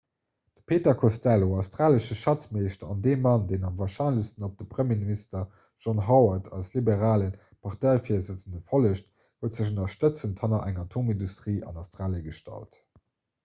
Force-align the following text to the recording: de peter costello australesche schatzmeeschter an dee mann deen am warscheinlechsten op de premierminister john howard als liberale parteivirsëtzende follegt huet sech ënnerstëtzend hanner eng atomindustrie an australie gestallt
de 0.57 0.61
peter 0.69 0.95
costello 0.99 1.49
australesche 1.57 2.15
schatzmeeschter 2.21 2.87
an 2.93 3.03
dee 3.07 3.17
mann 3.25 3.43
deen 3.51 3.67
am 3.69 3.75
warscheinlechsten 3.81 4.47
op 4.47 4.55
de 4.61 4.65
premierminister 4.71 5.45
john 5.85 6.01
howard 6.07 6.49
als 6.61 6.73
liberale 6.77 7.29
parteivirsëtzende 7.69 8.65
follegt 8.71 9.15
huet 9.43 9.59
sech 9.59 9.71
ënnerstëtzend 9.75 10.45
hanner 10.47 10.67
eng 10.73 10.83
atomindustrie 10.87 11.57
an 11.71 11.79
australie 11.85 12.27
gestallt 12.31 12.83